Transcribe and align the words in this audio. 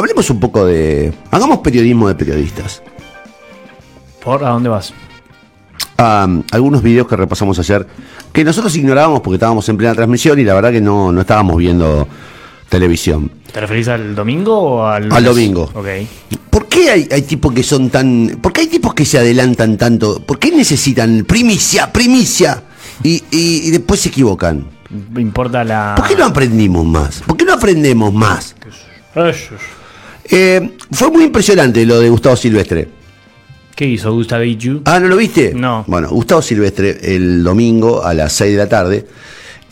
hablemos 0.00 0.28
un 0.30 0.40
poco 0.40 0.64
de. 0.66 1.12
Hagamos 1.30 1.58
periodismo 1.58 2.08
de 2.08 2.14
periodistas. 2.14 2.82
¿Por 4.24 4.44
a 4.44 4.50
dónde 4.50 4.68
vas? 4.68 4.92
a 6.02 6.26
algunos 6.52 6.82
videos 6.82 7.06
que 7.06 7.14
repasamos 7.14 7.58
ayer, 7.58 7.86
que 8.32 8.42
nosotros 8.42 8.74
ignorábamos 8.74 9.20
porque 9.20 9.34
estábamos 9.34 9.68
en 9.68 9.76
plena 9.76 9.94
transmisión 9.94 10.38
y 10.38 10.44
la 10.44 10.54
verdad 10.54 10.72
que 10.72 10.80
no, 10.80 11.12
no 11.12 11.20
estábamos 11.20 11.58
viendo 11.58 12.08
televisión. 12.70 13.30
¿Te 13.52 13.60
referís 13.60 13.86
al 13.88 14.14
domingo 14.14 14.58
o 14.58 14.86
al 14.86 15.12
Al 15.12 15.24
domingo. 15.24 15.68
Ok. 15.74 15.86
¿Por 16.48 16.66
qué 16.68 16.90
hay, 16.90 17.08
hay 17.12 17.20
tipos 17.22 17.52
que 17.52 17.62
son 17.62 17.90
tan... 17.90 18.38
¿Por 18.40 18.50
qué 18.50 18.62
hay 18.62 18.68
tipos 18.68 18.94
que 18.94 19.04
se 19.04 19.18
adelantan 19.18 19.76
tanto? 19.76 20.22
¿Por 20.24 20.38
qué 20.38 20.50
necesitan 20.50 21.24
primicia, 21.28 21.92
primicia? 21.92 22.62
Y, 23.02 23.22
y- 23.30 23.68
y 23.68 23.70
después 23.70 24.00
se 24.00 24.08
equivocan. 24.08 24.64
Importa 25.18 25.62
la. 25.64 25.94
¿Por 25.98 26.08
qué 26.08 26.16
no 26.16 26.24
aprendimos 26.24 26.86
más? 26.86 27.22
¿Por 27.26 27.36
qué 27.36 27.44
no 27.44 27.52
aprendemos 27.52 28.10
más? 28.14 28.56
Eh, 30.30 30.76
fue 30.92 31.10
muy 31.10 31.24
impresionante 31.24 31.84
lo 31.84 31.98
de 32.00 32.08
Gustavo 32.08 32.36
Silvestre. 32.36 32.88
¿Qué 33.74 33.86
hizo 33.86 34.12
Gustavo 34.12 34.42
Ichu? 34.44 34.82
Ah, 34.84 35.00
¿no 35.00 35.08
lo 35.08 35.16
viste? 35.16 35.52
No. 35.54 35.84
Bueno, 35.86 36.08
Gustavo 36.10 36.42
Silvestre 36.42 36.98
el 37.02 37.42
domingo 37.42 38.04
a 38.04 38.12
las 38.14 38.32
6 38.34 38.52
de 38.52 38.58
la 38.58 38.68
tarde. 38.68 39.06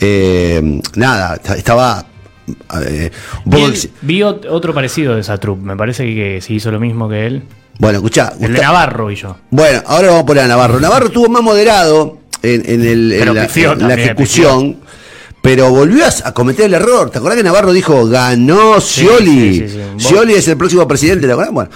eh, 0.00 0.80
nada, 0.94 1.36
ta- 1.38 1.56
estaba 1.56 2.06
eh, 2.86 3.10
Vi, 3.44 4.20
el- 4.22 4.46
otro 4.48 4.72
parecido 4.72 5.14
de 5.14 5.20
esa 5.20 5.36
troupe. 5.38 5.62
Me 5.64 5.76
parece 5.76 6.04
que 6.14 6.40
se 6.40 6.54
hizo 6.54 6.70
lo 6.70 6.78
mismo 6.80 7.08
que 7.08 7.26
él. 7.26 7.42
Bueno, 7.78 7.98
escuchá. 7.98 8.32
El 8.40 8.52
de 8.54 8.60
Navarro 8.60 9.06
vi 9.06 9.16
yo. 9.16 9.36
Bueno, 9.50 9.82
ahora 9.86 10.08
vamos 10.08 10.22
a 10.22 10.26
poner 10.26 10.44
a 10.44 10.48
Navarro. 10.48 10.80
Navarro 10.80 11.06
estuvo 11.06 11.28
más 11.28 11.42
moderado 11.42 12.18
en, 12.42 12.62
en 12.66 12.80
el- 12.86 13.12
en 13.12 13.34
la, 13.34 13.44
en 13.44 13.90
ejecución, 13.98 14.76
pero 15.48 15.70
volvió 15.70 16.04
a, 16.24 16.34
cometer 16.34 16.66
el 16.66 16.74
error. 16.74 17.08
¿Te 17.08 17.16
acordás 17.16 17.38
que 17.38 17.42
Navarro 17.42 17.72
dijo, 17.72 18.06
ganó 18.06 18.78
Scioli? 18.82 19.54
sí, 19.54 19.60
sí, 19.60 19.68
sí. 19.70 19.80
Vos- 19.94 20.02
Scioli 20.02 20.34
es 20.34 20.46
el 20.46 20.58
próximo 20.58 20.86
presidente, 20.86 21.26
¿te 21.26 21.32
acordás? 21.32 21.52
Bueno, 21.54 21.70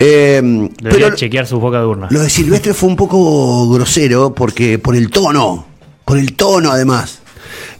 eh, 0.00 0.40
Debería 0.42 1.06
pero 1.06 1.14
chequear 1.14 1.46
sus 1.46 1.60
bocas 1.60 1.80
de 1.80 1.86
urna. 1.86 2.08
lo 2.10 2.18
de 2.18 2.28
Silvestre 2.28 2.74
fue 2.74 2.88
un 2.88 2.96
poco 2.96 3.70
grosero 3.70 4.34
porque 4.34 4.80
por 4.80 4.96
el 4.96 5.10
tono, 5.10 5.64
por 6.04 6.18
el 6.18 6.34
tono 6.34 6.72
además. 6.72 7.20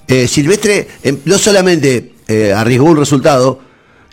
Eh, 0.06 0.28
Silvestre 0.28 0.86
eh, 1.02 1.18
no 1.24 1.36
solamente 1.36 2.12
eh, 2.28 2.52
arriesgó 2.52 2.84
un 2.90 2.98
resultado 2.98 3.58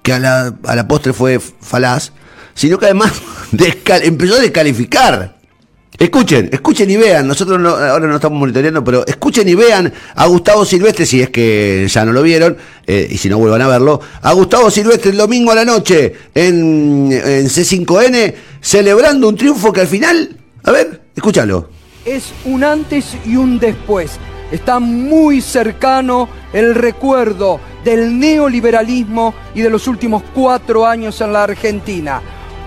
que 0.01 0.13
a 0.13 0.17
la, 0.17 0.55
a 0.63 0.75
la 0.75 0.87
postre 0.87 1.13
fue 1.13 1.39
falaz, 1.39 2.13
sino 2.55 2.79
que 2.79 2.85
además 2.85 3.11
empezó 4.01 4.37
a 4.37 4.39
descalificar. 4.39 5.37
Escuchen, 6.01 6.49
escuchen 6.51 6.89
y 6.89 6.97
vean, 6.97 7.27
nosotros 7.27 7.59
no- 7.59 7.69
ahora 7.75 8.07
no 8.07 8.15
estamos 8.15 8.39
monitoreando, 8.39 8.83
pero 8.83 9.05
escuchen 9.05 9.47
y 9.47 9.53
vean 9.53 9.93
a 10.15 10.25
Gustavo 10.25 10.65
Silvestre, 10.65 11.05
si 11.05 11.21
es 11.21 11.29
que 11.29 11.85
ya 11.87 12.03
no 12.03 12.11
lo 12.11 12.23
vieron, 12.23 12.57
eh, 12.87 13.07
y 13.07 13.17
si 13.19 13.29
no 13.29 13.37
vuelvan 13.37 13.61
a 13.61 13.67
verlo, 13.67 14.01
a 14.23 14.33
Gustavo 14.33 14.71
Silvestre 14.71 15.11
el 15.11 15.17
domingo 15.17 15.51
a 15.51 15.55
la 15.55 15.63
noche 15.63 16.11
en, 16.33 17.11
en 17.11 17.45
C5N, 17.47 18.33
celebrando 18.59 19.29
un 19.29 19.35
triunfo 19.35 19.71
que 19.71 19.81
al 19.81 19.87
final, 19.87 20.35
a 20.63 20.71
ver, 20.71 21.01
escúchalo. 21.15 21.69
es 22.03 22.33
un 22.45 22.63
antes 22.63 23.15
y 23.23 23.35
un 23.35 23.59
después. 23.59 24.09
Está 24.51 24.79
muy 24.79 25.39
cercano 25.39 26.27
el 26.51 26.73
recuerdo 26.73 27.59
del 27.85 28.17
neoliberalismo 28.19 29.35
y 29.53 29.61
de 29.61 29.69
los 29.69 29.87
últimos 29.87 30.23
cuatro 30.33 30.87
años 30.87 31.21
en 31.21 31.31
la 31.31 31.43
Argentina. 31.43 32.21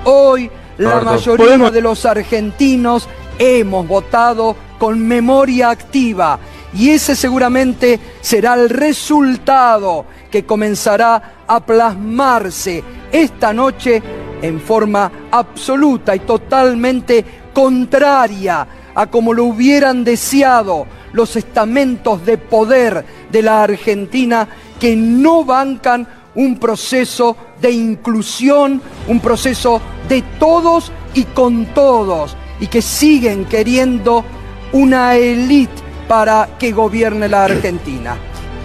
Hoy 0.05 0.49
la 0.79 1.01
mayoría 1.03 1.45
¿podemos- 1.47 1.73
de 1.73 1.81
los 1.83 2.05
argentinos 2.07 3.09
hemos 3.39 3.87
votado 3.87 4.57
con 4.79 5.07
memoria 5.07 5.71
activa 5.71 6.39
y 6.75 6.91
ese 6.91 7.15
seguramente 7.15 8.01
será 8.21 8.55
el 8.55 8.69
resultado 8.69 10.07
que 10.31 10.45
comenzará 10.45 11.45
a 11.47 11.61
plasmarse 11.61 12.83
esta 13.13 13.53
noche 13.53 14.03
en 14.43 14.61
forma 14.61 15.11
absoluta 15.31 16.17
y 16.17 16.21
totalmente 16.21 17.25
contraria 17.53 18.67
a 18.95 19.07
como 19.07 19.33
lo 19.33 19.45
hubieran 19.45 20.05
deseado 20.05 20.87
los 21.13 21.37
estamentos 21.37 22.25
de 22.27 22.39
poder 22.39 23.05
de 23.31 23.43
la 23.43 23.63
Argentina 23.63 24.49
que 24.79 24.97
no 24.97 25.45
bancan 25.45 26.07
un 26.35 26.59
proceso 26.59 27.37
de 27.61 27.71
inclusión, 27.71 28.83
un 29.07 29.21
proceso 29.21 29.81
de 30.09 30.23
todos 30.39 30.91
y 31.15 31.25
con 31.25 31.67
todos, 31.67 32.37
y 32.61 32.67
que 32.67 32.83
siguen 32.83 33.45
queriendo 33.47 34.25
una 34.73 35.17
élite 35.17 35.73
para 36.09 36.51
que 36.59 36.73
gobierne 36.73 37.29
la 37.29 37.45
Argentina. 37.45 38.17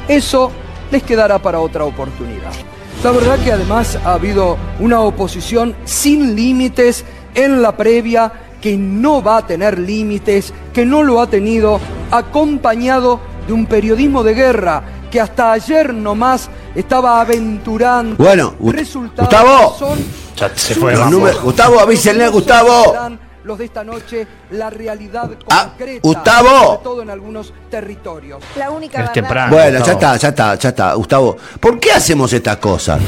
Eso 0.07 0.51
les 0.91 1.03
quedará 1.03 1.39
para 1.39 1.59
otra 1.59 1.83
oportunidad. 1.85 2.51
La 3.03 3.11
verdad 3.11 3.39
que 3.39 3.51
además 3.53 3.97
ha 4.03 4.13
habido 4.13 4.57
una 4.79 5.01
oposición 5.01 5.75
sin 5.85 6.35
límites 6.35 7.05
en 7.35 7.61
la 7.61 7.77
previa, 7.77 8.31
que 8.61 8.75
no 8.75 9.21
va 9.23 9.37
a 9.37 9.47
tener 9.47 9.79
límites, 9.79 10.53
que 10.73 10.85
no 10.85 11.01
lo 11.03 11.21
ha 11.21 11.27
tenido, 11.27 11.79
acompañado 12.11 13.19
de 13.47 13.53
un 13.53 13.65
periodismo 13.67 14.23
de 14.23 14.33
guerra 14.33 14.83
que 15.09 15.19
hasta 15.21 15.53
ayer 15.53 15.93
nomás 15.93 16.49
estaba 16.75 17.19
aventurando 17.21 18.15
Bueno, 18.23 18.53
Gustavo. 18.59 19.73
que 19.73 19.79
son 19.79 19.99
Ya 20.35 20.51
se 20.55 20.75
fue. 20.75 20.91
Los 20.91 20.99
vamos. 21.01 21.13
números- 21.13 21.41
Gustavo, 21.41 21.79
avísenle 21.79 22.25
a 22.25 22.29
Gustavo. 22.29 22.95
Los 23.49 23.57
de 23.57 23.65
esta 23.65 23.83
noche, 23.83 24.27
la 24.51 24.69
realidad 24.69 25.31
Ah, 25.49 25.69
concreta, 25.75 26.01
Gustavo. 26.03 26.49
sobre 26.65 26.83
todo 26.83 27.01
en 27.01 27.09
algunos 27.09 27.51
territorios. 27.71 28.43
La 28.55 28.69
única 28.69 28.99
Es 28.99 28.99
verdad. 29.05 29.13
temprano. 29.13 29.55
Bueno, 29.55 29.83
ya 29.83 29.91
está, 29.93 30.17
ya 30.17 30.27
está, 30.27 30.53
ya 30.53 30.69
está, 30.69 30.93
Gustavo. 30.93 31.35
¿Por 31.59 31.79
qué 31.79 31.91
hacemos 31.91 32.31
estas 32.31 32.57
cosas? 32.57 33.01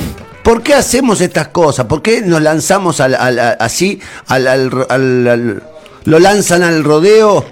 ¿Por 0.44 0.64
qué 0.64 0.74
hacemos 0.74 1.22
estas 1.22 1.50
cosas? 1.50 1.86
¿Por 1.86 2.02
qué 2.02 2.22
nos 2.24 2.42
lanzamos 2.42 3.00
al, 3.02 3.14
al- 3.14 3.38
a- 3.38 3.52
así, 3.52 4.02
al, 4.30 4.48
al- 4.48 4.86
al- 4.90 5.28
al- 5.28 5.64
lo 6.06 6.18
lanzan 6.18 6.64
al 6.64 6.84
rodeo 6.84 7.46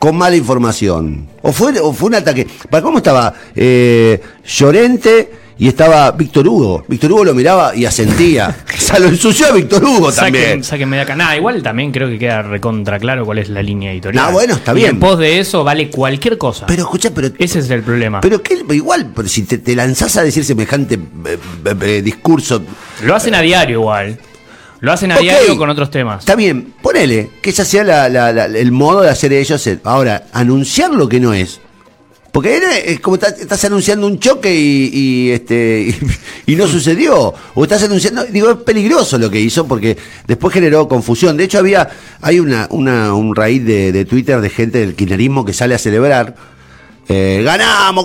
con 0.00 0.16
mala 0.16 0.34
información? 0.34 1.28
¿O 1.42 1.52
fue, 1.52 1.78
o 1.78 1.92
fue 1.92 2.08
un 2.08 2.16
ataque? 2.16 2.48
¿Para 2.68 2.82
cómo 2.82 2.98
estaba? 2.98 3.32
Eh, 3.54 4.20
Llorente 4.44 5.30
y 5.58 5.66
estaba 5.68 6.10
Víctor 6.12 6.46
Hugo. 6.46 6.84
Víctor 6.86 7.12
Hugo 7.12 7.24
lo 7.24 7.34
miraba 7.34 7.74
y 7.74 7.84
asentía. 7.84 8.56
o 8.76 8.80
sea, 8.80 8.98
lo 9.00 9.08
ensució 9.08 9.48
a 9.48 9.52
Víctor 9.52 9.84
Hugo 9.84 10.12
también. 10.12 10.44
Saquen, 10.44 10.64
saquen 10.64 10.88
media 10.88 11.04
canada. 11.04 11.36
Igual 11.36 11.62
también 11.62 11.90
creo 11.92 12.08
que 12.08 12.18
queda 12.18 12.42
recontra 12.42 12.98
claro 12.98 13.24
cuál 13.24 13.38
es 13.38 13.48
la 13.48 13.62
línea 13.62 13.90
editorial. 13.92 14.26
No, 14.26 14.32
bueno, 14.32 14.54
está 14.54 14.72
Y 14.72 14.76
bien. 14.76 14.90
en 14.90 15.00
pos 15.00 15.18
de 15.18 15.40
eso 15.40 15.64
vale 15.64 15.90
cualquier 15.90 16.38
cosa. 16.38 16.66
Pero 16.66 16.82
escucha, 16.82 17.10
pero 17.14 17.28
Ese 17.38 17.58
es 17.58 17.70
el 17.70 17.82
problema. 17.82 18.20
Pero 18.20 18.42
que 18.42 18.62
igual, 18.70 19.10
pero 19.14 19.28
si 19.28 19.42
te, 19.42 19.58
te 19.58 19.74
lanzás 19.74 20.16
a 20.16 20.22
decir 20.22 20.44
semejante 20.44 20.94
eh, 20.94 21.38
eh, 21.64 21.74
eh, 21.82 22.02
discurso, 22.02 22.62
Lo 23.04 23.14
hacen 23.16 23.34
a 23.34 23.40
diario 23.40 23.80
igual. 23.80 24.18
Lo 24.80 24.92
hacen 24.92 25.10
a 25.10 25.18
diario 25.18 25.58
con 25.58 25.68
otros 25.70 25.90
temas. 25.90 26.20
está 26.20 26.36
bien, 26.36 26.72
ponele, 26.80 27.30
que 27.42 27.50
esa 27.50 27.64
sea 27.64 27.82
la- 27.82 28.08
la- 28.08 28.32
la- 28.32 28.44
el 28.46 28.70
modo 28.70 29.00
de 29.00 29.10
hacer 29.10 29.32
ellos. 29.32 29.68
Ahora, 29.82 30.26
anunciar 30.32 30.92
lo 30.92 31.08
que 31.08 31.18
no 31.18 31.34
es. 31.34 31.60
Porque 32.32 32.56
era- 32.56 32.76
es 32.76 33.00
como 33.00 33.16
estás, 33.16 33.38
estás 33.40 33.64
anunciando 33.64 34.06
un 34.06 34.18
choque 34.18 34.54
y, 34.54 34.90
y, 34.92 35.30
este 35.30 35.94
y, 36.46 36.52
y 36.52 36.56
no 36.56 36.66
sucedió. 36.68 37.32
O 37.54 37.62
estás 37.64 37.82
anunciando, 37.82 38.24
digo, 38.24 38.50
es 38.50 38.56
peligroso 38.58 39.18
lo 39.18 39.30
que 39.30 39.40
hizo 39.40 39.66
porque 39.66 39.96
después 40.26 40.52
generó 40.54 40.86
confusión. 40.88 41.36
De 41.36 41.44
hecho, 41.44 41.58
había, 41.58 41.88
hay 42.20 42.38
una, 42.38 42.66
una, 42.70 43.14
un 43.14 43.34
raíz 43.34 43.64
de, 43.64 43.92
de 43.92 44.04
Twitter 44.04 44.40
de 44.40 44.50
gente 44.50 44.78
del 44.78 44.94
kirchnerismo 44.94 45.44
que 45.44 45.52
sale 45.54 45.74
a 45.74 45.78
celebrar. 45.78 46.34
eh, 47.08 47.40
ganamos, 47.42 48.04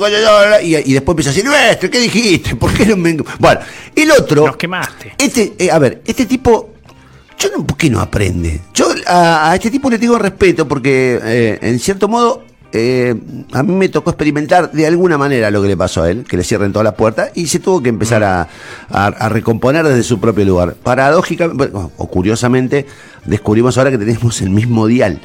y, 0.64 0.76
y 0.78 0.94
después 0.94 1.14
empieza 1.14 1.32
a 1.32 1.34
decir, 1.34 1.44
Silvestre, 1.50 1.90
¿qué 1.90 2.00
dijiste? 2.00 2.56
¿Por 2.58 2.74
qué 2.74 2.86
no 2.86 2.96
me.? 2.96 3.18
Bueno, 3.40 3.60
el 3.94 4.12
otro. 4.12 4.48
Nos 4.48 4.56
quemaste. 4.58 5.14
Este, 5.18 5.54
eh, 5.60 5.70
a 5.70 5.78
ver, 5.80 6.02
este 6.06 6.26
tipo, 6.26 6.72
yo 7.38 7.50
no, 7.58 7.68
¿por 7.68 7.76
qué 7.76 7.90
no 7.90 8.00
aprende? 8.00 8.62
Yo 8.74 8.88
a, 9.06 9.52
a 9.52 9.56
este 9.56 9.70
tipo 9.70 9.90
le 9.90 10.00
tengo 10.00 10.18
respeto 10.18 10.66
porque, 10.66 11.20
eh, 11.22 11.60
en 11.62 11.78
cierto 11.80 12.08
modo, 12.08 12.46
eh, 12.74 13.16
a 13.54 13.64
mí 13.64 13.72
me 13.74 13.88
tocó 13.90 14.10
experimentar 14.10 14.72
de 14.72 14.88
alguna 14.88 15.18
manera 15.18 15.52
lo 15.52 15.62
que 15.62 15.68
le 15.68 15.78
pasó 15.78 16.04
a 16.04 16.10
él, 16.10 16.26
que 16.28 16.36
le 16.38 16.44
cierren 16.44 16.74
todas 16.74 16.84
las 16.86 16.96
puertas 16.96 17.30
y 17.36 17.48
se 17.48 17.60
tuvo 17.60 17.82
que 17.84 17.90
empezar 17.90 18.24
a, 18.24 18.48
a- 18.90 19.06
a 19.08 19.30
recomponer 19.30 19.86
desde 19.88 20.04
su 20.04 20.20
propio 20.20 20.44
lugar. 20.46 20.74
Paradójicamente, 20.82 21.68
bueno, 21.72 21.92
o 21.98 22.08
curiosamente, 22.10 22.86
descubrimos 23.26 23.78
ahora 23.78 23.92
que 23.92 23.98
tenemos 23.98 24.42
el 24.42 24.50
mismo 24.50 24.88
dial. 24.88 25.20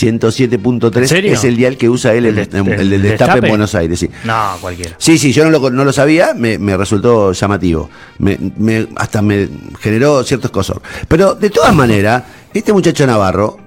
¿En 0.00 0.18
107.3 0.20 1.06
serio? 1.06 1.32
es 1.34 1.44
el 1.44 1.54
dial 1.56 1.76
que 1.76 1.90
usa 1.90 2.14
él, 2.14 2.24
el, 2.24 2.38
¿El 2.38 2.48
de- 2.48 2.58
el, 2.60 2.68
el 2.80 2.90
del 2.90 3.02
de 3.02 3.08
destape 3.10 3.38
en? 3.40 3.48
Buenos 3.48 3.74
Aires. 3.74 3.98
Sí. 3.98 4.08
No, 4.24 4.56
cualquiera. 4.60 4.92
Sí, 4.98 5.18
sí, 5.18 5.32
yo 5.32 5.44
no 5.44 5.50
lo, 5.50 5.70
no 5.70 5.84
lo 5.84 5.92
sabía, 5.92 6.32
me, 6.34 6.58
me 6.58 6.76
resultó 6.78 7.32
llamativo. 7.32 7.90
Me, 8.18 8.38
me- 8.56 8.88
hasta 8.96 9.20
me 9.20 9.48
generó 9.80 10.24
ciertos 10.24 10.50
cosas. 10.50 10.78
Pero 11.08 11.34
de 11.34 11.50
todas 11.50 11.74
maneras, 11.74 12.22
este 12.54 12.72
muchacho 12.72 13.06
Navarro 13.06 13.58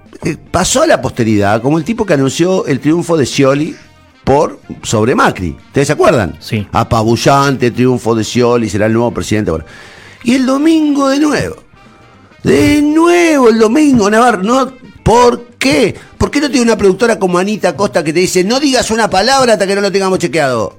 pasó 0.52 0.82
a 0.82 0.88
la 0.88 1.02
posteridad 1.02 1.62
como 1.62 1.78
el 1.78 1.84
tipo 1.84 2.06
que 2.06 2.14
anunció 2.14 2.66
el 2.66 2.80
triunfo 2.80 3.18
de 3.18 3.26
Scioli 3.26 3.76
por 4.24 4.60
sobre 4.84 5.16
Macri. 5.16 5.56
¿Ustedes 5.68 5.88
se 5.88 5.94
acuerdan? 5.94 6.36
Sí. 6.40 6.68
Apabullante 6.72 7.72
triunfo 7.72 8.16
de 8.16 8.24
Scioli, 8.24 8.70
será 8.70 8.88
el 8.88 8.94
nuevo 8.94 9.12
presidente. 9.12 9.52
Bueno. 9.52 9.66
Y 10.24 10.36
el 10.36 10.46
domingo 10.46 11.10
de 11.10 11.20
nuevo. 11.20 11.56
De 12.44 12.82
nuevo 12.82 13.50
el 13.50 13.60
domingo, 13.60 14.10
Navarro. 14.10 14.44
No, 14.44 14.72
¿Por 15.06 15.50
qué? 15.60 15.94
¿Por 16.18 16.32
qué 16.32 16.42
no 16.42 16.50
tiene 16.50 16.64
una 16.64 16.78
productora 16.78 17.20
como 17.20 17.38
Anita 17.38 17.76
Costa 17.76 18.04
que 18.04 18.12
te 18.12 18.22
dice 18.22 18.44
no 18.44 18.60
digas 18.60 18.90
una 18.90 19.08
palabra 19.08 19.54
hasta 19.54 19.68
que 19.68 19.76
no 19.76 19.82
lo 19.82 19.92
tengamos 19.92 20.18
chequeado? 20.18 20.76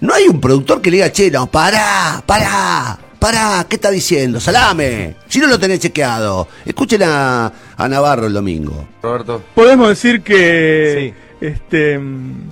No 0.00 0.12
hay 0.12 0.28
un 0.28 0.38
productor 0.38 0.82
que 0.82 0.90
le 0.90 0.98
diga, 0.98 1.10
che, 1.10 1.30
no, 1.30 1.46
pará, 1.46 2.22
pará. 2.26 2.98
Pará, 3.18 3.66
¿qué 3.68 3.76
está 3.76 3.90
diciendo? 3.90 4.38
¡Salame! 4.38 5.16
Si 5.28 5.40
no 5.40 5.48
lo 5.48 5.58
tenés 5.58 5.80
chequeado. 5.80 6.46
Escuchen 6.64 7.02
a, 7.02 7.52
a 7.76 7.88
Navarro 7.88 8.26
el 8.26 8.32
domingo. 8.32 8.86
Roberto. 9.02 9.42
Podemos 9.54 9.88
decir 9.88 10.22
que 10.22 11.12
este, 11.40 11.98
mm, 11.98 12.50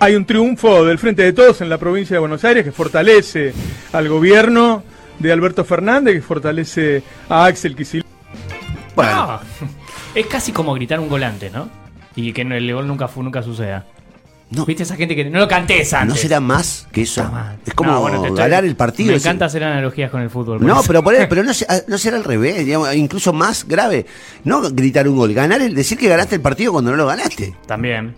hay 0.00 0.14
un 0.16 0.24
triunfo 0.26 0.84
del 0.84 0.98
Frente 0.98 1.22
de 1.22 1.32
Todos 1.32 1.60
en 1.60 1.68
la 1.68 1.78
provincia 1.78 2.14
de 2.14 2.20
Buenos 2.20 2.44
Aires 2.44 2.64
que 2.64 2.72
fortalece 2.72 3.52
al 3.92 4.08
gobierno 4.08 4.82
de 5.20 5.32
Alberto 5.32 5.64
Fernández, 5.64 6.14
que 6.14 6.22
fortalece 6.22 7.02
a 7.28 7.44
Axel 7.44 7.76
Kicillof. 7.76 8.06
Bueno, 8.96 9.26
No. 9.26 9.40
Es 10.14 10.26
casi 10.26 10.50
como 10.52 10.74
gritar 10.74 10.98
un 10.98 11.08
volante, 11.08 11.50
¿no? 11.50 11.68
Y 12.16 12.32
que 12.32 12.42
el 12.42 12.72
gol 12.72 12.88
nunca, 12.88 13.08
nunca 13.16 13.42
suceda. 13.42 13.86
No. 14.50 14.64
¿Viste 14.64 14.82
esa 14.82 14.96
gente 14.96 15.14
que 15.14 15.26
no 15.26 15.40
lo 15.40 15.46
cantes 15.48 15.92
antes? 15.92 16.08
¿no 16.08 16.14
será 16.16 16.40
más 16.40 16.86
que 16.90 17.02
eso? 17.02 17.30
Es 17.66 17.74
como 17.74 17.92
No, 17.92 18.00
bueno, 18.00 18.22
te 18.22 18.28
estoy- 18.28 18.40
ganar 18.44 18.64
el 18.64 18.76
partido. 18.76 19.10
Me 19.10 19.16
es- 19.16 19.22
encanta 19.24 19.44
hacer 19.44 19.62
analogías 19.62 20.10
con 20.10 20.22
el 20.22 20.30
fútbol. 20.30 20.64
No, 20.64 20.80
pero, 20.86 21.02
por 21.02 21.14
ahí- 21.16 21.26
pero 21.28 21.42
no, 21.42 21.52
se- 21.52 21.66
ah, 21.68 21.80
no 21.86 21.98
será 21.98 22.16
al 22.16 22.24
revés, 22.24 22.64
digamos, 22.64 22.94
incluso 22.94 23.34
más 23.34 23.68
grave. 23.68 24.06
No 24.44 24.62
gritar 24.70 25.06
un 25.06 25.16
gol, 25.18 25.34
ganar 25.34 25.60
el, 25.60 25.74
decir 25.74 25.98
que 25.98 26.08
ganaste 26.08 26.36
el 26.36 26.40
partido 26.40 26.72
cuando 26.72 26.90
no 26.92 26.96
lo 26.96 27.06
ganaste. 27.06 27.54
También. 27.66 28.14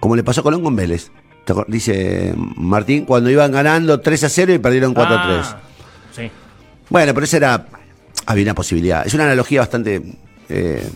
Como 0.00 0.16
le 0.16 0.24
pasó 0.24 0.40
a 0.40 0.44
Colón 0.44 0.62
con 0.62 0.76
Vélez. 0.76 1.10
¿Te 1.44 1.52
acuer- 1.52 1.66
Dice 1.68 2.34
Martín, 2.56 3.04
cuando 3.04 3.30
iban 3.30 3.52
ganando 3.52 4.00
3 4.00 4.24
a 4.24 4.28
0 4.28 4.52
y 4.52 4.58
perdieron 4.58 4.94
4 4.94 5.14
a 5.16 5.22
3. 5.26 5.46
Ah, 5.46 5.60
sí. 6.14 6.30
Bueno, 6.90 7.14
pero 7.14 7.24
esa 7.24 7.36
era. 7.36 7.66
Había 8.26 8.44
una 8.44 8.54
posibilidad. 8.54 9.06
Es 9.06 9.14
una 9.14 9.24
analogía 9.24 9.60
bastante. 9.60 10.02
eh, 10.48 10.86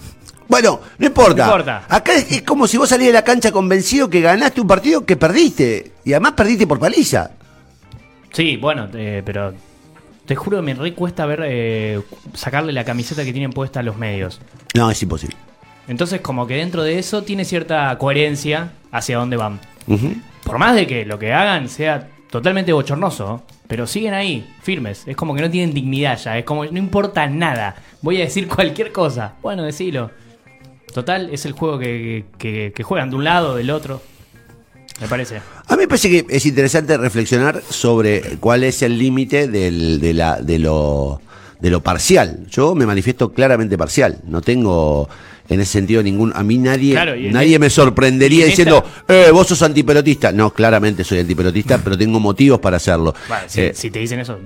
bueno, 0.49 0.81
no 0.99 1.07
importa. 1.07 1.47
No 1.47 1.53
importa. 1.53 1.85
Acá 1.89 2.15
es, 2.15 2.33
es 2.33 2.43
como 2.43 2.67
si 2.67 2.77
vos 2.79 2.89
salís 2.89 3.09
de 3.09 3.13
la 3.13 3.23
cancha 3.23 3.53
convencido 3.53 4.09
que 4.09 4.21
ganaste 4.21 4.61
un 4.61 4.67
partido 4.67 5.05
que 5.05 5.17
perdiste. 5.17 5.93
Y 6.05 6.13
además 6.13 6.33
perdiste 6.33 6.67
por 6.67 6.79
paliza. 6.81 7.31
Sí, 8.33 8.57
bueno, 8.57 8.89
eh, 8.95 9.23
pero 9.25 9.53
te 10.27 10.37
juro 10.37 10.59
que 10.59 10.63
me 10.63 10.75
re 10.75 10.95
cuesta 10.95 11.27
ver 11.27 11.43
eh, 11.45 12.01
sacarle 12.35 12.73
la 12.73 12.85
camiseta 12.85 13.25
que 13.25 13.33
tienen 13.33 13.51
puesta 13.51 13.81
a 13.81 13.83
los 13.83 13.97
medios. 13.97 14.41
No, 14.75 14.91
es 14.91 15.03
imposible. 15.03 15.37
Entonces, 15.89 16.21
como 16.21 16.47
que 16.47 16.55
dentro 16.55 16.83
de 16.83 16.99
eso 16.99 17.23
tiene 17.23 17.45
cierta 17.45 17.97
coherencia 17.99 18.73
hacia 18.93 19.17
dónde 19.17 19.37
van. 19.37 19.59
Por 20.45 20.59
más 20.59 20.75
de 20.75 20.87
que 20.87 21.07
lo 21.07 21.19
que 21.19 21.33
hagan 21.33 21.69
sea 21.71 22.09
totalmente 22.31 22.75
bochornoso, 22.75 23.43
pero 23.67 23.87
siguen 23.87 24.13
ahí, 24.13 24.47
firmes. 24.63 25.05
Es 25.07 25.17
como 25.17 25.35
que 25.35 25.41
no 25.41 25.51
tienen 25.51 25.73
dignidad 25.73 26.19
ya. 26.19 26.37
Es 26.37 26.45
como 26.45 26.67
no 26.67 26.79
importa 26.79 27.27
nada. 27.27 27.77
Voy 28.03 28.19
a 28.19 28.25
decir 28.25 28.49
cualquier 28.55 28.93
cosa. 28.93 29.35
Bueno, 29.41 29.63
decilo. 29.63 30.11
Total, 30.93 31.29
es 31.33 31.45
el 31.47 31.53
juego 31.53 31.79
que, 31.79 32.25
que- 32.39 32.73
que 32.75 32.83
juegan 32.83 33.11
de 33.11 33.17
un 33.17 33.25
lado, 33.25 33.55
del 33.57 33.71
otro. 33.71 34.03
Me 35.01 35.07
parece. 35.07 35.37
A 35.67 35.77
mí 35.77 35.83
me 35.83 35.89
parece 35.89 36.11
que 36.11 36.27
es 36.29 36.45
interesante 36.47 36.97
reflexionar 36.97 37.63
sobre 37.71 38.21
cuál 38.41 38.65
es 38.65 38.83
el 38.83 38.99
límite 38.99 39.47
de, 39.47 40.13
la- 40.13 40.41
de 40.41 40.59
lo, 40.59 41.21
de 41.61 41.71
lo 41.71 41.81
parcial. 41.83 42.47
Yo 42.51 42.75
me 42.75 42.85
manifiesto 42.87 43.33
claramente 43.33 43.79
parcial. 43.79 44.19
No 44.27 44.41
tengo 44.41 45.09
en 45.49 45.61
ese 45.61 45.73
sentido 45.73 46.03
ningún. 46.03 46.33
A 46.35 46.43
mí 46.43 46.59
nadie, 46.59 46.93
Claro, 46.95 47.15
y 47.15 47.29
en 47.29 47.33
nadie 47.33 47.55
es- 47.55 47.61
me 47.61 47.71
sorprendería 47.71 48.45
en 48.45 48.51
diciendo, 48.51 48.85
eh, 49.07 49.29
vos 49.33 49.47
sos 49.47 49.63
antipelotista. 49.63 50.33
No, 50.33 50.53
claramente 50.53 51.05
soy 51.05 51.21
antipelotista, 51.21 51.79
pero 51.79 51.97
tengo 51.97 52.19
motivos 52.19 52.59
para 52.59 52.79
hacerlo. 52.79 53.15
Bueno, 53.29 53.45
si, 53.47 53.61
Eh, 53.61 53.73
si 53.75 53.91
te 53.93 54.01
dicen 54.01 54.19
eso, 54.19 54.37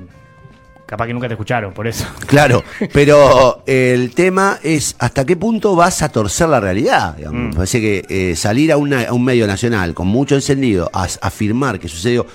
capaz 0.87 1.07
que 1.07 1.15
nunca 1.15 1.29
te 1.29 1.35
escucharon, 1.35 1.73
por 1.73 1.87
eso. 1.87 2.05
Claro, 2.27 2.63
pero 2.93 3.63
el 3.67 4.15
tema 4.15 4.59
es 4.63 4.95
hasta 4.99 5.25
qué 5.25 5.37
punto 5.37 5.75
vas 5.77 6.03
a 6.03 6.09
torcer 6.11 6.49
la 6.49 6.61
realidad. 6.61 7.17
Mm. 7.31 7.55
Parece 7.55 7.81
que 7.81 8.05
eh, 8.09 8.37
salir 8.37 8.73
a, 8.73 8.77
una- 8.77 9.03
a 9.09 9.13
un 9.13 9.25
medio 9.25 9.47
nacional 9.47 9.95
con 9.95 10.07
mucho 10.07 10.35
encendido 10.35 10.91
a 10.93 11.05
a 11.05 11.09
afirmar 11.29 11.79
que 11.81 11.89
sucedió. 11.89 12.27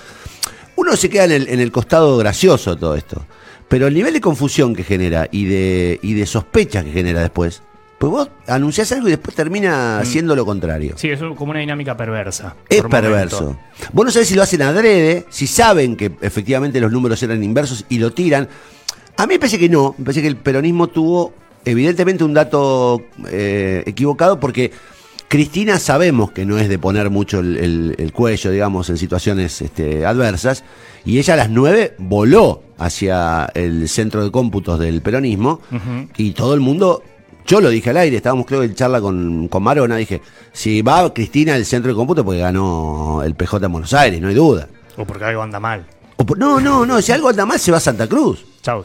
Uno 0.76 0.96
se 0.96 1.08
queda 1.10 1.24
en 1.24 1.32
el, 1.32 1.48
en 1.48 1.60
el 1.60 1.72
costado 1.72 2.16
gracioso 2.18 2.74
de 2.74 2.80
todo 2.80 2.94
esto. 2.94 3.24
Pero 3.68 3.86
el 3.86 3.94
nivel 3.94 4.14
de 4.14 4.20
confusión 4.20 4.74
que 4.74 4.82
genera 4.84 5.28
y 5.30 5.44
de, 5.44 5.98
y 6.02 6.14
de 6.14 6.24
sospechas 6.24 6.84
que 6.84 6.92
genera 6.92 7.20
después. 7.20 7.62
Pues 7.98 8.10
vos 8.12 8.30
anunciás 8.46 8.92
algo 8.92 9.08
y 9.08 9.10
después 9.10 9.34
termina 9.34 10.00
siendo 10.04 10.36
lo 10.36 10.46
contrario. 10.46 10.94
Sí, 10.96 11.10
es 11.10 11.18
como 11.18 11.50
una 11.50 11.58
dinámica 11.60 11.96
perversa. 11.96 12.54
Es 12.68 12.82
perverso. 12.82 13.42
momento. 13.42 13.60
Vos 13.92 14.04
no 14.06 14.10
sabés 14.12 14.28
si 14.28 14.34
lo 14.36 14.42
hacen 14.42 14.62
adrede, 14.62 15.26
si 15.30 15.46
saben 15.48 15.96
que 15.96 16.12
efectivamente 16.20 16.80
los 16.80 16.92
números 16.92 17.20
eran 17.24 17.42
inversos 17.42 17.84
y 17.88 17.98
lo 17.98 18.12
tiran. 18.12 18.48
A 19.16 19.26
mí 19.26 19.34
me 19.34 19.38
parece 19.40 19.58
que 19.58 19.68
no. 19.68 19.96
Me 19.98 20.04
parece 20.04 20.22
que 20.22 20.28
el 20.28 20.36
peronismo 20.36 20.86
tuvo 20.86 21.32
evidentemente 21.64 22.22
un 22.22 22.34
dato 22.34 23.02
eh, 23.32 23.82
equivocado 23.84 24.38
porque 24.38 24.70
Cristina 25.26 25.78
sabemos 25.80 26.30
que 26.30 26.46
no 26.46 26.56
es 26.56 26.68
de 26.68 26.78
poner 26.78 27.10
mucho 27.10 27.40
el, 27.40 27.56
el- 27.56 27.94
el 27.98 28.12
cuello, 28.12 28.50
digamos, 28.52 28.88
en 28.90 28.96
situaciones 28.96 29.60
este, 29.60 30.06
adversas. 30.06 30.62
Y 31.04 31.18
ella 31.18 31.34
a 31.34 31.36
las 31.36 31.50
nueve 31.50 31.94
voló 31.98 32.62
hacia 32.78 33.50
el 33.54 33.88
centro 33.88 34.22
de 34.24 34.30
cómputos 34.30 34.78
del 34.78 35.02
peronismo 35.02 35.60
y 36.16 36.30
todo 36.30 36.54
el 36.54 36.60
mundo 36.60 37.02
yo 37.48 37.60
lo 37.60 37.70
dije 37.70 37.90
al 37.90 37.96
aire, 37.96 38.16
estábamos 38.18 38.46
creo 38.46 38.62
en 38.62 38.74
charla 38.74 39.00
con, 39.00 39.48
con 39.48 39.62
Marona, 39.62 39.96
dije, 39.96 40.20
si 40.52 40.82
va 40.82 41.12
Cristina 41.12 41.54
al 41.54 41.64
centro 41.64 41.90
de 41.90 41.96
cómputo 41.96 42.24
porque 42.24 42.40
ganó 42.40 43.22
el 43.24 43.34
PJ 43.34 43.64
en 43.66 43.72
Buenos 43.72 43.92
Aires, 43.94 44.20
no 44.20 44.28
hay 44.28 44.34
duda. 44.34 44.68
O 44.96 45.04
porque 45.04 45.24
algo 45.24 45.42
anda 45.42 45.58
mal. 45.58 45.86
O 46.16 46.24
por- 46.26 46.38
no, 46.38 46.60
no, 46.60 46.84
no, 46.86 47.00
si 47.02 47.10
algo 47.12 47.28
anda 47.28 47.46
mal 47.46 47.58
se 47.58 47.70
va 47.70 47.78
a 47.78 47.80
Santa 47.80 48.06
Cruz. 48.06 48.44
Chau. 48.62 48.84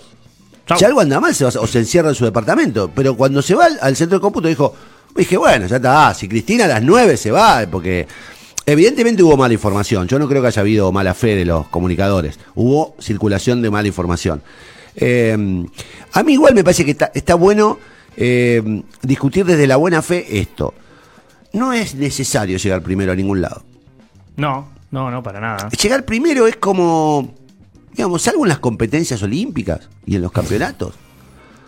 Chau. 0.65 0.77
Si 0.79 0.85
algo 0.85 1.01
anda 1.01 1.19
mal 1.19 1.35
se 1.35 1.43
va, 1.43 1.51
a- 1.53 1.59
o 1.59 1.67
se 1.67 1.79
encierra 1.79 2.09
en 2.09 2.15
su 2.15 2.23
departamento. 2.25 2.89
Pero 2.95 3.15
cuando 3.17 3.41
se 3.41 3.53
va 3.55 3.65
al, 3.65 3.77
al 3.81 3.95
centro 3.95 4.17
de 4.17 4.21
cómputo 4.21 4.47
dijo, 4.47 4.73
dije, 5.15 5.35
bueno, 5.37 5.67
ya 5.67 5.75
está, 5.75 6.13
si 6.13 6.27
Cristina 6.29 6.65
a 6.65 6.67
las 6.69 6.81
9 6.83 7.17
se 7.17 7.31
va, 7.31 7.65
porque 7.69 8.07
evidentemente 8.65 9.21
hubo 9.23 9.35
mala 9.35 9.53
información. 9.53 10.07
Yo 10.07 10.17
no 10.19 10.27
creo 10.29 10.41
que 10.41 10.47
haya 10.47 10.61
habido 10.61 10.91
mala 10.91 11.13
fe 11.13 11.35
de 11.35 11.43
los 11.45 11.67
comunicadores. 11.67 12.39
Hubo 12.55 12.95
circulación 12.99 13.61
de 13.61 13.69
mala 13.71 13.87
información. 13.87 14.41
Eh, 14.95 15.65
a 16.13 16.23
mí 16.23 16.33
igual 16.33 16.53
me 16.53 16.63
parece 16.63 16.85
que 16.85 16.91
está, 16.91 17.11
está 17.13 17.35
bueno 17.35 17.79
eh, 18.17 18.83
discutir 19.01 19.45
desde 19.45 19.67
la 19.67 19.77
buena 19.77 20.01
fe 20.01 20.39
esto. 20.39 20.73
No 21.53 21.73
es 21.73 21.95
necesario 21.95 22.57
llegar 22.57 22.81
primero 22.81 23.11
a 23.11 23.15
ningún 23.15 23.41
lado. 23.41 23.63
No, 24.35 24.69
no, 24.91 25.11
no, 25.11 25.21
para 25.21 25.39
nada. 25.39 25.69
Llegar 25.69 26.03
primero 26.03 26.47
es 26.47 26.55
como, 26.55 27.33
digamos, 27.91 28.21
salvo 28.23 28.45
en 28.45 28.49
las 28.49 28.59
competencias 28.59 29.21
olímpicas 29.21 29.89
y 30.05 30.15
en 30.15 30.21
los 30.21 30.31
campeonatos. 30.31 30.95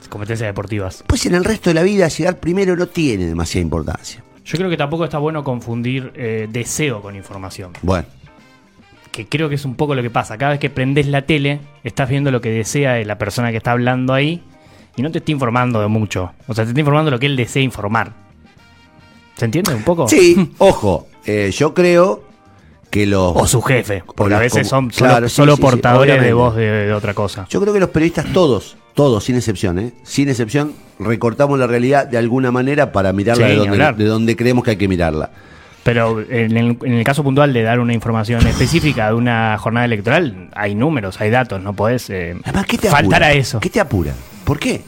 Competencias 0.09 0.47
deportivas. 0.47 1.03
Pues 1.07 1.25
en 1.25 1.36
el 1.36 1.44
resto 1.44 1.69
de 1.69 1.74
la 1.75 1.83
vida 1.83 2.07
llegar 2.07 2.39
primero 2.39 2.75
no 2.75 2.88
tiene 2.88 3.25
demasiada 3.25 3.62
importancia. 3.63 4.24
Yo 4.44 4.57
creo 4.57 4.69
que 4.69 4.77
tampoco 4.77 5.03
está 5.03 5.18
bueno 5.18 5.44
confundir 5.44 6.12
eh, 6.15 6.48
deseo 6.50 7.01
con 7.01 7.15
información. 7.15 7.74
Bueno, 7.81 8.07
Que 9.12 9.27
creo 9.27 9.50
que 9.50 9.56
es 9.56 9.65
un 9.65 9.75
poco 9.75 9.95
lo 9.95 10.03
que 10.03 10.12
pasa. 10.12 10.38
Cada 10.38 10.51
vez 10.51 10.59
que 10.59 10.69
prendes 10.69 11.07
la 11.07 11.24
tele, 11.24 11.59
estás 11.83 12.07
viendo 12.09 12.31
lo 12.31 12.41
que 12.41 12.50
desea 12.50 13.03
la 13.03 13.18
persona 13.18 13.51
que 13.51 13.57
está 13.57 13.71
hablando 13.71 14.13
ahí 14.13 14.44
y 14.96 15.02
no 15.02 15.12
te 15.12 15.20
está 15.20 15.32
informando 15.32 15.82
de 15.82 15.88
mucho. 15.88 16.32
O 16.48 16.54
sea, 16.54 16.64
te 16.64 16.70
está 16.70 16.80
informando 16.80 17.12
lo 17.12 17.20
que 17.20 17.25
él 17.25 17.36
desea 17.36 17.62
informar. 17.62 18.12
¿Se 19.36 19.46
entiende 19.46 19.74
un 19.74 19.84
poco? 19.84 20.08
sí, 20.08 20.54
ojo, 20.60 21.08
eh, 21.25 21.52
yo 21.54 21.74
creo 21.74 22.24
que 22.90 23.06
los... 23.06 23.36
O 23.36 23.48
su 23.48 23.62
jefe. 23.62 24.04
Porque 24.16 24.36
a 24.36 24.40
veces 24.40 24.68
son 24.68 24.92
solo, 24.92 25.10
Claro, 25.12 25.30
sí, 25.30 25.36
solo 25.36 25.54
sí, 25.54 25.58
sí, 25.58 25.62
portadores 25.62 26.22
de 26.22 26.34
voz 26.34 26.56
de, 26.56 26.70
de 26.86 26.94
otra 26.94 27.14
cosa. 27.14 27.46
Yo 27.50 27.60
creo 27.60 27.74
que 27.74 27.80
los 27.82 27.90
periodistas 27.90 28.32
todos, 28.32 28.78
todos, 28.94 29.24
sin 29.25 29.36
excepción, 29.36 29.78
¿eh? 29.80 29.94
sin 30.04 30.30
excepción, 30.30 30.74
recortamos 31.00 31.60
la 31.60 31.68
realidad 31.68 32.08
de 32.08 32.18
alguna 32.18 32.52
manera 32.52 32.94
para 32.94 33.12
mirarla 33.12 33.48
de, 33.48 33.56
donde, 33.58 33.94
de 33.94 34.06
donde 34.06 34.36
creemos 34.38 34.64
que 34.64 34.72
hay 34.72 34.78
que 34.78 34.88
mirarla. 34.88 35.32
Pero 35.84 36.20
en 36.22 36.58
el, 36.58 36.78
en 36.82 36.94
el 36.94 37.04
caso 37.04 37.24
puntual 37.24 37.54
de 37.54 37.62
dar 37.62 37.80
una 37.80 37.94
información 37.94 38.48
específica 38.48 39.10
de 39.10 39.14
una 39.14 39.58
jornada 39.60 39.86
electoral, 39.86 40.50
hay 40.56 40.74
números, 40.74 41.22
hay 41.22 41.30
datos, 41.30 41.62
no 41.62 41.74
podés 41.74 42.10
eh, 42.10 42.36
Además, 42.44 42.66
¿qué 42.66 42.78
te 42.78 42.90
faltar 42.90 43.22
apura? 43.22 43.28
a 43.28 43.34
eso. 43.34 43.60
¿Qué 43.60 43.70
te 43.70 43.80
apura? 43.80 44.14
¿Por 44.46 44.60
qué? 44.60 44.84